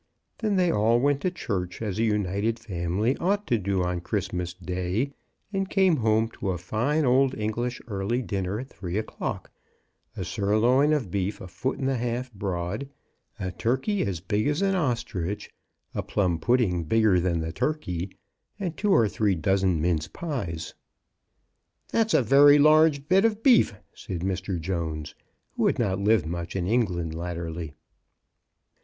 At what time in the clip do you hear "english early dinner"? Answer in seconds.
7.37-8.59